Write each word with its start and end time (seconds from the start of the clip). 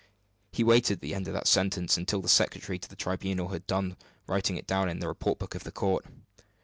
He 0.51 0.63
waited 0.63 0.93
at 0.93 1.01
the 1.01 1.13
end 1.13 1.27
of 1.27 1.35
that 1.35 1.47
sentence, 1.47 1.95
until 1.95 2.23
the 2.23 2.27
secretary 2.27 2.79
to 2.79 2.89
the 2.89 2.95
tribunal 2.95 3.49
had 3.49 3.67
done 3.67 3.97
writing 4.25 4.57
it 4.57 4.65
down 4.65 4.89
in 4.89 4.97
the 4.97 5.07
report 5.07 5.37
book 5.37 5.53
of 5.53 5.63
the 5.63 5.71
court. 5.71 6.05